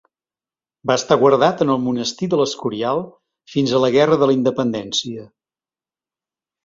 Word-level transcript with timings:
Va 0.91 0.95
estar 0.99 1.17
guardat 1.23 1.61
en 1.65 1.73
el 1.73 1.77
monestir 1.83 2.29
de 2.31 2.39
l'Escorial 2.41 3.03
fins 3.57 3.75
a 3.81 3.85
la 3.87 3.93
Guerra 3.97 4.19
de 4.23 4.31
la 4.31 4.39
Independència. 4.39 5.31